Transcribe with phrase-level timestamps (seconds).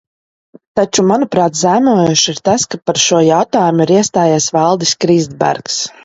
[0.77, 5.77] Taču, manuprāt, zaimojoši ir tas, ka par šo jautājumu ir iestājies Valdis Krisbergs.